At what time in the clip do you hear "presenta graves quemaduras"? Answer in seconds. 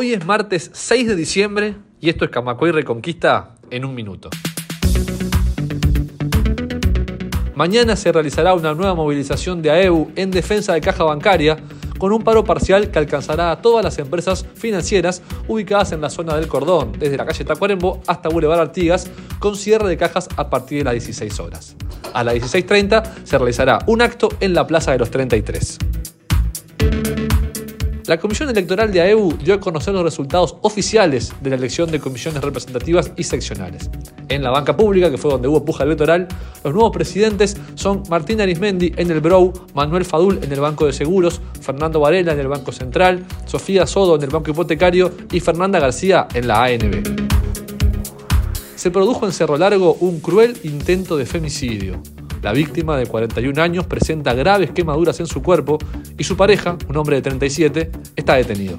53.86-55.18